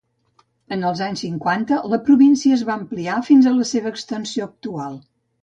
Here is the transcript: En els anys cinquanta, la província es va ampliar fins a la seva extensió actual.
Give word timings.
En 0.77 0.85
els 0.91 1.01
anys 1.07 1.21
cinquanta, 1.25 1.77
la 1.91 1.99
província 2.07 2.57
es 2.57 2.65
va 2.71 2.73
ampliar 2.79 3.19
fins 3.29 3.51
a 3.51 3.55
la 3.59 3.69
seva 3.75 3.93
extensió 3.93 4.51
actual. 4.51 4.99